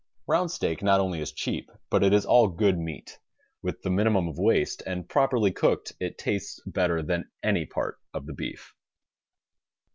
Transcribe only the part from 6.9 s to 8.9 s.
than any part of the beef.